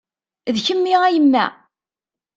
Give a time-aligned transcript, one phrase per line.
[0.55, 1.45] D kemmi a yemma?